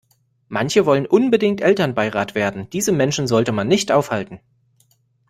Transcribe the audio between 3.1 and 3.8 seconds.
sollte man